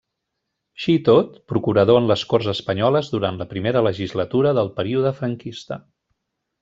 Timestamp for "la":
3.43-3.47